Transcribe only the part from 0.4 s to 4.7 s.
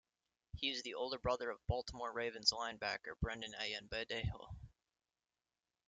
He is the older brother of Baltimore Ravens linebacker Brendon Ayanbadejo.